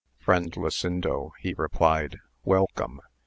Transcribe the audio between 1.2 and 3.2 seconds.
he replied, welcome